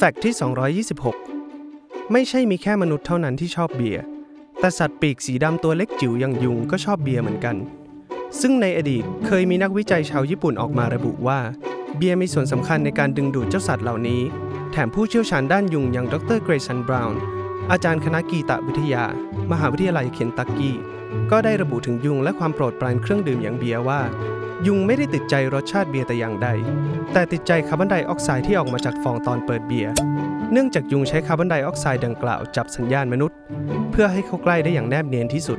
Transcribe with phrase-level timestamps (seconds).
[0.00, 0.34] fact ที่
[1.44, 4.02] 226 ไม่ใช่มีแค่มนุษย์เท่านั้นที่ชอบเบียร์
[4.58, 7.56] แต่สัตว์ปีกสีดำตัวเล็กจิ๋วอย่างยุงก็ชอบเบียร์เหมือนกัน
[8.40, 11.40] ซึ่งในอดีตเคยมีนักวิจัยชาวญี่ปุ่นออกมาระบุว่า
[11.96, 14.22] เบียร์มีส่วนสำคัญในการดึงดูดเจ้าสัตว์เหล่านี้
[14.72, 17.20] แถมผู้เชี่ยวชาญด้านยุงอย่างดร Grayson Brown
[17.70, 19.04] อาจารย์คณะกีฏวิทยา
[19.52, 20.76] มหาวิทยาลัยเคนตักกี้
[21.30, 24.00] ก็ได้ระบุถึงยุงและความโปรดปรานเครื่องดื่มอย่างเบียร์ว่า
[24.66, 26.48] ยุงไม่ได้ติดใจรสชาติเบียร์แต่อย่างใด
[27.12, 29.92] แต่ติดใจคาร์บอนไดออกไซด์ที่ออกมาจากฟองตอนเปิดเบียร์
[30.52, 33.36] เนื่องจากยุงใช้คาร์บอนไดออกไซด์ดังกล่าวจับสัญญาณมนุษย์
[33.90, 35.58] เพื่อให้เข้าใกล้ได้อย่างแนบเนียนที่สุด